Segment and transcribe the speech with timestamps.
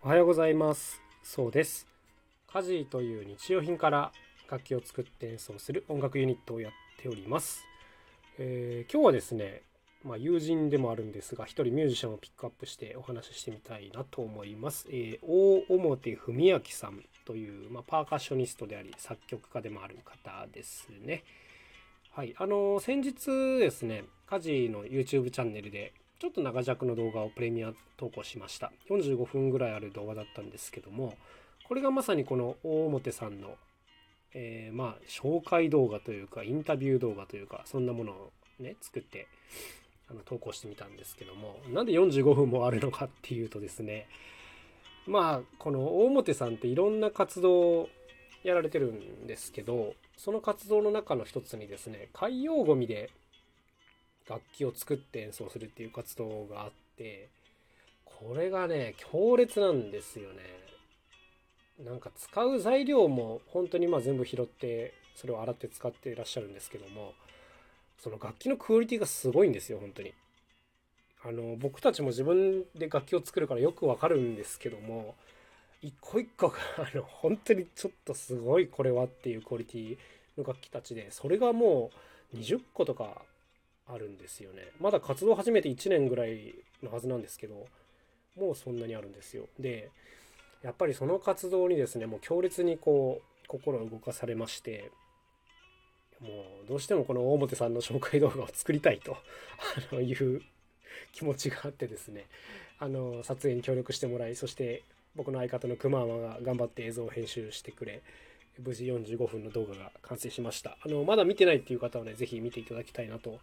[0.00, 1.02] おはようございます。
[1.24, 1.88] そうです。
[2.46, 4.12] 家事という日用品から
[4.48, 7.64] 楽器を作って演奏する音楽ユニットをやっております、
[8.38, 9.62] えー今日はですね
[10.04, 21.24] まあ、友人でもあるんですが一人ミュージシャンをピックアップしてお話ししてみたいなと思います、えー大表文明さんという、まあ、パーカッショニストであり作曲家でもある方ですね。
[22.12, 22.36] はい。
[22.38, 28.72] あのー先日ですね家事の YouTube チャンネルでちょっと長尺の動画をプレミア投稿しました。
[28.90, 31.14] 45分ぐらいある動画だったんですけども
[31.68, 33.56] これがまさにこの大表さんの、
[34.34, 39.28] えーまあ紹介動画というかインタビュー動画というかそんなものをね作って
[40.10, 44.08] あの投稿してみたんですけどもなんで45分もあるのかっていうとですね
[45.06, 47.88] まあこの大表さんっていろんな活動を
[48.42, 53.10] やられてるんですけどその活動の中の一つにですね海洋ゴミで
[54.28, 57.28] 楽器を作って演奏するっていう活動があって
[58.04, 60.42] これがね強烈なんですよね。
[61.84, 67.14] なんか使う材料も本当にまあ全部拾ってそれを洗って使っていらっしゃるんですけども
[67.98, 70.12] その楽器のクオリティがすごいんですよ本当に。
[71.24, 75.16] あの僕たちも自分で楽器を作るからよくわかるんですけども
[75.82, 79.98] 一個一個が あの本当にちょっとすごいこれはっていうクオリティ
[80.36, 81.90] の楽器たちでそれがも
[82.32, 83.22] う20個とか
[83.88, 84.68] あるんですよね。
[84.80, 87.66] まだ活動始めて1年ぐらいのはずなんですけど
[88.36, 89.44] もうそんなにあるんですよ。
[89.58, 89.90] で
[90.62, 94.90] やっぱりその活動にですねもう強烈にこう心を動かされまして
[96.20, 96.28] も
[96.64, 99.00] うどうしてもこの大表さんの紹介動画を作りたい
[99.90, 100.42] という
[101.12, 102.26] 気持ちがあってですね。
[102.80, 104.84] あの撮影に協力してもらいそして
[105.16, 108.02] 僕の相方のくままが頑張って映像を編集してくれ
[108.62, 110.76] 無事45分の動画が完成しました。
[110.84, 113.38] あのまだ見てないっていう方はね是非見ていただきたいなと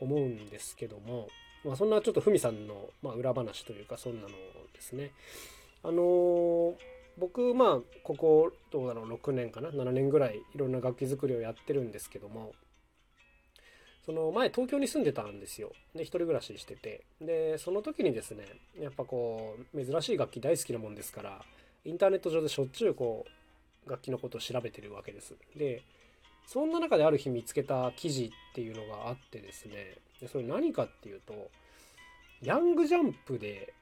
[0.00, 1.28] 思うんですけども、
[1.64, 5.10] まあ、そんなちょっとふみさんの、まあ、裏話というかそんなのですね。
[5.82, 6.74] あのー
[7.18, 12.52] 僕まあここどうだろう6年かな7年ぐらいいろんな楽器作りをやってるんですけども
[14.06, 15.72] その前東京に住んでたんですよ。
[15.94, 17.04] で一人暮らししてて。
[17.20, 18.46] でその時にですね
[18.80, 21.42] やっぱこう珍しい楽器大好きなもんですから
[21.84, 23.26] インターネット上でしょっちゅうこ
[23.86, 25.34] う楽器のことを調べてるわけです。
[25.54, 25.82] で
[26.50, 31.48] そんな中である日見つけた記事っていうのがあってですねでそれ何かっていうと
[32.42, 33.72] ヤングジャンプで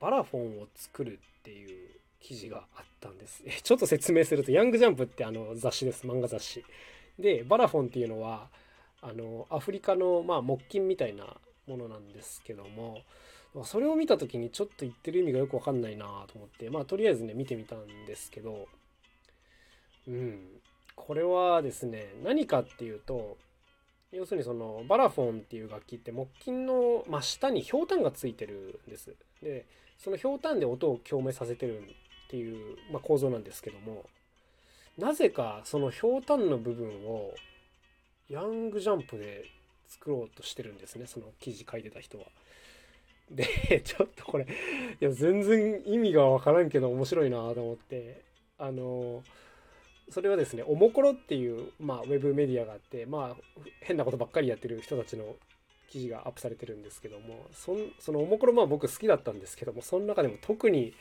[0.00, 1.88] バラフォンを作るっていう
[2.20, 3.42] 記事があったんです。
[3.46, 6.64] え ちょっと説明すると、ヤングジャンプってあの雑誌です、漫画雑誌。
[7.18, 8.48] で、バラフォンっていうのは、
[9.00, 11.36] あの、アフリカの、まあ、木琴みたいな
[11.66, 13.02] ものなんですけども、
[13.64, 18.68] それを見た時にちょっと言ってる意味がよくわかんないなと思って、まあ、とりあえずね、見てみたんですけど、
[20.06, 20.60] うん、
[21.06, 23.36] これはですね、何かっていうと、
[24.12, 29.14] 要するにそのバラフォンっていう楽器って木琴の真下にひょうたんがついてるんです。
[29.42, 29.66] で
[29.98, 34.04] そのひょうたんで音を共鳴させてるっていう、まあ、構造なんですけども
[34.96, 37.34] なぜかそのひょうたんの部分を
[38.28, 39.44] ヤングジャンプで
[39.88, 42.24] 作ろうとしてるんですねその記事書いてた人は。
[43.30, 43.44] で
[43.84, 48.22] ちょっとこれいや全然意味がわからんけど面白いなと思って
[48.56, 49.22] あの
[50.10, 55.36] それはですねおもころっていう、まあ、ウェブメディアがあってまあ変なことばっかりやってる人たちの
[55.90, 60.94] 記事がアップされてるんですけどもそそのおもころまあ僕好きだったんですけどもその中でも特に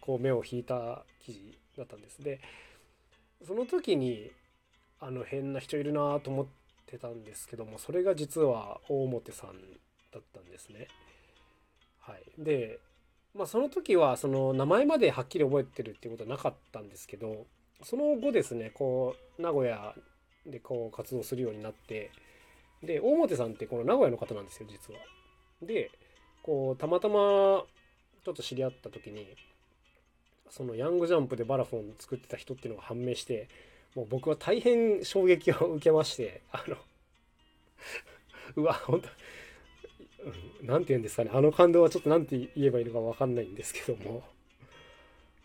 [0.00, 2.40] こう目を引いた記事だったんですで
[3.46, 4.30] その時に
[5.00, 6.46] あの変な人いるなと思っ
[6.86, 9.50] てたんですけどもそれが実は大表さん
[10.12, 10.88] だったんですね。
[12.00, 12.78] はい、で、
[13.34, 17.46] まあ、その時はその名前まではっきり覚えてるっていうことはなかったんですけど
[17.84, 19.94] その後ですねこう名古屋
[20.46, 22.10] でこう活動するようになって
[22.82, 25.00] で大表さんってこの名古屋の方なんですよ実は。
[25.62, 25.90] で
[26.42, 29.26] こうたまたまちょっと知り合った時に
[30.50, 33.48] そのヤングジャンプでバラフォン作ってた人っていうのが判明して
[33.94, 36.76] もう僕は大変衝撃を受けましてあの
[38.56, 39.08] うわ本当
[40.64, 44.22] なんて言うんですかねあの感動はちょっと何て言えばいいのか分かんないんですけども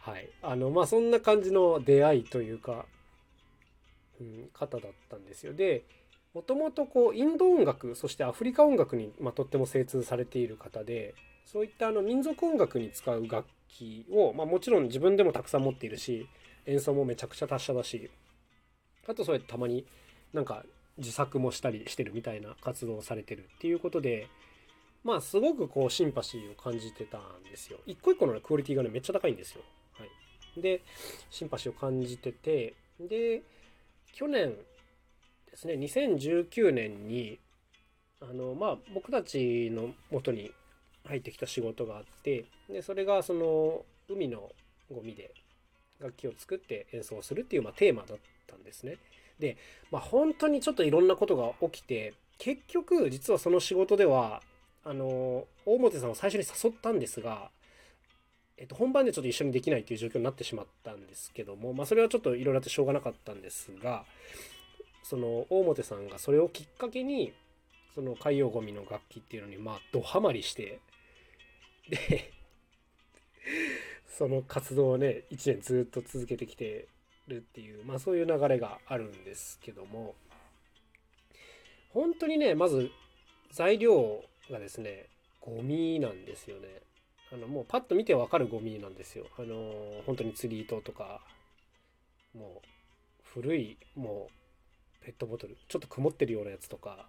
[0.08, 0.30] はい。
[0.42, 2.86] あのまあそんな感じの出会いというか、
[4.22, 5.54] うん、方だったんですよ。
[5.54, 5.84] で
[6.34, 11.14] もともとこうインド音楽そしてアフリカ音楽に、まあ、とっても精通されている方で
[11.46, 16.28] そういったあの民族音楽に使う楽器を、まあ、もちろん自分でもたくさん持っているし
[16.68, 18.10] 演奏もめちゃくちゃ達者だし
[19.08, 19.86] あとそうやってたまに
[20.32, 20.64] なんか
[20.98, 24.28] 自作もしたりしてるみたいな活動をされてるっていうことで
[25.04, 27.80] まあすごくこうシンパシーを感じてたんですよ。
[27.86, 29.62] 一個一個の、クオリティがねめっちゃ高いんですよ、
[30.00, 30.06] は
[30.58, 30.82] い、で
[31.30, 33.42] シンパシーを感じててで
[34.14, 34.54] 去年
[35.52, 37.40] ですね2019年に
[38.22, 40.52] あのまあ僕たちのもとに
[41.06, 44.52] 入ってきた仕事があってでそれがその海の
[44.94, 45.34] ゴミで
[46.00, 48.98] 楽器を作って演奏するっていうまあテーマだったんですね。
[49.40, 49.58] で、
[49.92, 54.42] まあ、本当にちょっといろんなことが起きて結局実はその仕事では
[54.84, 57.50] あの大表さんを最初に誘ったんですが、
[58.58, 64.04] えっと、本番でちょっと一緒にできないっていう状況になってしまったんですけども、まあ、それはちょっといろいろあってしょうがなかったんですが
[65.04, 67.34] その大表さんがそれをきっかけに
[67.94, 70.80] その海洋ゴミの楽器っていうのにまあドハマりして
[71.90, 72.34] で
[74.08, 76.88] その活動をね1年ずっと続けてきて
[77.28, 80.16] るっていう、まあ、そういう流れがあるんですけども
[81.90, 82.90] 本当にねまず
[83.52, 85.08] 材料がですね
[85.42, 86.87] ゴミなんですよね。
[87.32, 89.26] あのもうパッと見てわかるゴミなんですよ。
[89.38, 91.22] あの本当に釣り糸とか
[92.34, 92.68] もう
[93.24, 94.30] 古いも
[95.02, 97.08] うペットボトルちょっと曇ってるようなやつとか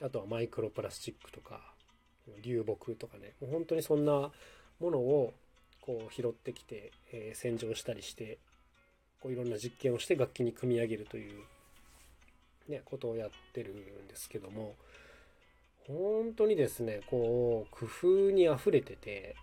[0.00, 1.60] あとはマイクロプラスチックとか
[2.42, 3.32] 流木とかね。
[3.40, 4.30] もう本当にそんな
[4.80, 5.32] ものを
[5.80, 8.38] こう拾ってきて、えー、洗浄したりして
[9.20, 11.42] こういろんな実験をして楽器に組み上げるという、
[12.68, 14.74] ね、ことをやってるんですけども
[15.86, 19.34] 本当にですねこう工夫にあふれてて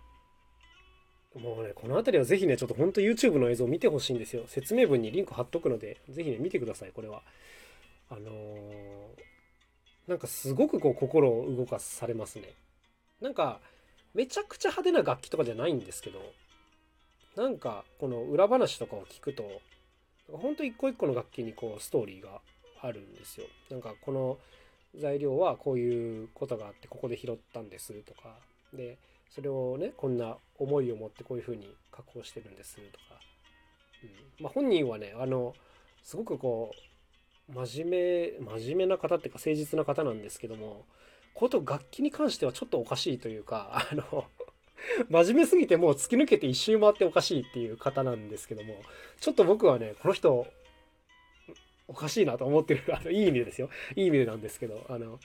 [1.34, 4.44] もうねこの辺りはぜひねちょっと本当 YouTube の映像を見てほしいんですよ。
[4.48, 7.22] 説明文にリンク貼っとくのでぜひね見てくださいこれは。
[8.08, 9.06] あのー、
[10.08, 12.54] なんかすごくこう心を動かされますね。
[13.20, 13.60] なんか
[14.14, 16.20] めちゃくちゃ派手な楽器とかじゃないんですけど
[17.36, 19.60] なんかこの裏話とかを聞くと
[20.32, 22.40] ほんと一個一個の楽器にこうストーリーが
[22.80, 23.46] あるんですよ。
[23.70, 24.38] なんかこの
[24.98, 28.34] 材料はこういうことがあってここで拾ったんですとか
[28.74, 28.98] で
[29.30, 33.20] それをねこんな思いを持ってこういうふうに加工してるんですとか、
[34.02, 34.06] う
[34.42, 34.44] ん。
[34.44, 35.54] まあ、本人はねあの
[36.02, 36.72] すごくこ
[37.48, 40.84] う真面目真面目な方っていうか誠実な方なんですけども
[41.34, 44.24] こと楽器に関してはちょっとおかしいというかあの
[45.08, 48.74] 真面目すぎてもう突き抜けて一周回っておかしいっていう方なんですけども
[49.20, 50.46] ちょっと僕はねこの人
[51.90, 52.84] おかしいなと思ってる。
[52.92, 53.68] あのいい意味でですよ。
[53.96, 55.18] いい意味でなんですけどあの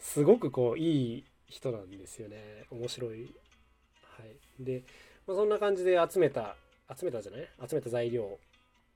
[0.00, 2.64] すごくこういい人なんですよね。
[2.70, 3.32] 面白い。
[4.02, 4.64] はい。
[4.64, 4.82] で、
[5.26, 6.56] まあ、そんな感じで集めた
[6.94, 7.48] 集めたじゃない？
[7.68, 8.38] 集めた材料。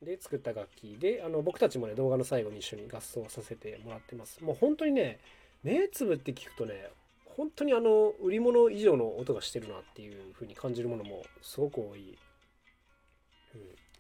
[0.03, 0.97] で作った楽器。
[0.99, 4.43] であの僕たちもね動画の最後に一緒に合奏させてもらってます。
[4.43, 5.21] もう本当にね
[5.63, 6.89] 目つぶって聞くとね
[7.37, 12.17] 本当にあの売り物以上の音がしてるなっていう風に感じるものもすごく多い、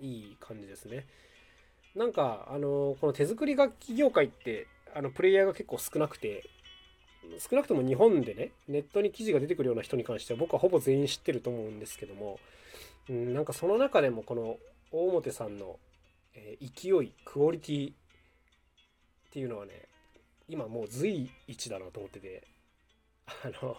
[0.00, 1.06] うん、いい感じですね。
[1.94, 6.44] なんかあのこの手作り楽器業界ってあのプレイヤーが結構少なくて
[7.38, 12.38] 少なくとも日本でねネットに記事が出てくるような人に関しては僕はほぼ全員知ってると思うんですけども、
[13.08, 14.56] うん、なんかその中でもこの
[14.92, 15.78] 大表さんの、
[16.34, 17.94] えー、勢いクオリティっ
[19.32, 19.72] ていうのはね
[20.48, 22.43] 今もう随一だなと思ってて
[23.44, 23.76] あの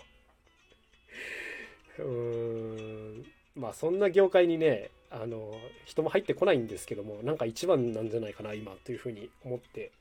[1.99, 3.25] うーん
[3.55, 5.53] まあそんな業界にねあの
[5.85, 9.91] 人も入ってこないんですけどもなんか一番なんじゃないかな今というふうに思って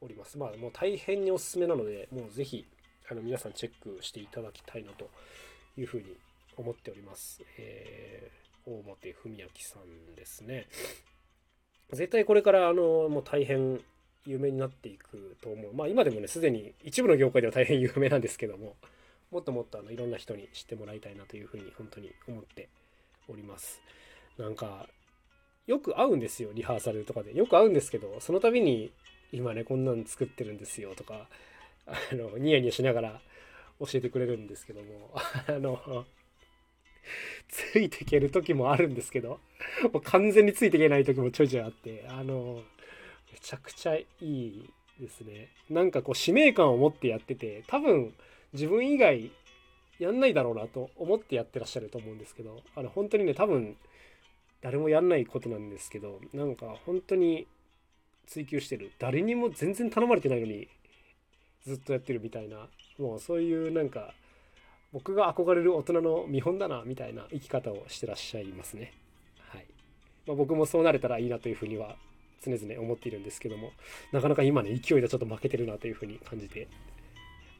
[0.00, 0.36] おります。
[0.38, 2.66] まあもう大変におすすめなのでもう是非
[3.10, 5.08] あの皆さんチェックしていただきたいなと
[5.78, 6.04] いうふうに
[6.56, 10.66] 思っております、えー、大本文明さんですね。
[11.92, 13.80] 絶対これからあのもう大変
[14.26, 15.72] 有名になっていくと思う。
[15.72, 18.74] まあ今でもねすでに一部の業界では大変有名なんですけども
[19.30, 22.68] もっともっとあのいろんな人に知ってもらいたいなというふうに本当に思って
[23.28, 23.80] おります。
[24.38, 24.86] なんか
[25.66, 28.92] よく会うんですよリハーサルとかでよく会うんですけどその度に
[29.32, 31.26] 今ねこんなん作ってるんですよとか
[31.86, 33.20] あのニヤニヤしながら
[33.80, 35.10] 教えてくれるんですけども
[35.48, 36.04] あの
[37.48, 39.40] ついていける時もあるんですけど
[39.92, 42.62] もう完全についていけない時もちょいちょいあってあの
[43.32, 44.68] めちゃくちゃいい
[45.00, 45.48] ですね。
[45.68, 48.14] なんかこう使命感を持ってやってて、多分
[48.52, 49.30] 自分以外
[49.98, 53.76] やんないだろうなと思ってやってらっしゃると思うんですけど、あの本当にね、多分
[54.62, 57.46] 誰もやんないことなんですけど、なんか本当に
[58.26, 58.92] 追求してる。
[58.98, 60.68] 誰にも全然頼まれてないのに
[61.64, 64.14] ずっとやってるみたいな、もうそういうなんか
[64.92, 68.92] 僕が憧れる大人の見本だなみたいな生き方をしてらっしゃいますね。
[69.50, 69.66] はい。
[70.26, 71.96] まあ、僕もそうなれたらいいなというふうには
[72.44, 73.72] 常々思っているんですけども
[74.12, 76.68] なかなか今ね勢いでちょっと負けてるなというふうに感じて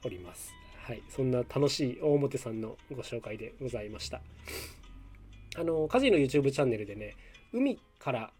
[0.05, 4.21] おりますはいそんな楽しい大表さんのご紹介でございました
[5.59, 7.17] あのカジの YouTube チャンネルでね
[7.53, 8.31] 海から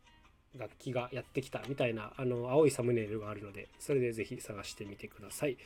[0.59, 5.57] 楽器がやってきたみたいなあの青いサムネイルがあるのでそれでぜひ探してみてください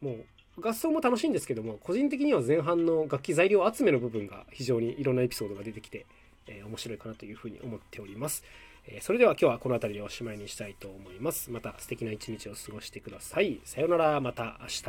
[0.00, 0.12] も
[0.56, 6.06] う合奏も楽しいんですけども個人的には前半の楽器材料集めの部分が非常にいろんなエピソードが出てきて、
[6.46, 8.44] えー、面白いかなというふうに思っております
[8.90, 11.50] えそれでは今日はこの辺りでおしまいにしたいと思います。
[11.50, 13.60] また素敵な一日を過ごしてください。
[13.64, 14.82] さようなら、また明日。